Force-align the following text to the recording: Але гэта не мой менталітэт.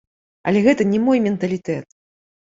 Але 0.51 0.63
гэта 0.67 0.87
не 0.95 0.99
мой 1.05 1.21
менталітэт. 1.27 1.87